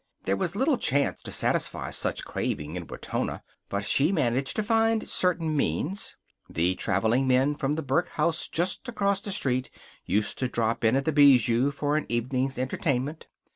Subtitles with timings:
[0.23, 5.07] There was little chance to satisfy such craving in Wetona, but she managed to find
[5.07, 6.15] certain means.
[6.49, 9.69] The traveling men from the Burke House just across the street
[10.07, 13.27] used to drop in at the Bijou for an evening's entertainment.